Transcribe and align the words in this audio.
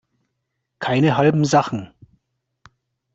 Keine 0.79 1.15
halben 1.15 1.45
Sachen. 1.45 1.93